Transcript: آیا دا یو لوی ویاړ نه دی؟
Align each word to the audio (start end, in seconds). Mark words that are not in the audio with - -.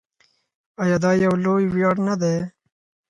آیا 0.81 0.97
دا 1.03 1.11
یو 1.23 1.33
لوی 1.43 1.65
ویاړ 1.69 1.95
نه 2.07 2.15
دی؟ 2.21 2.35